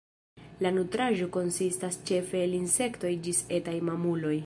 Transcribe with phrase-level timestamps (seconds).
[0.65, 4.37] La nutraĵo konsistas ĉefe el insektoj ĝis etaj mamuloj.